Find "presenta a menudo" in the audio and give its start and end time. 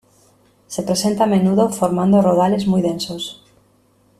0.81-1.69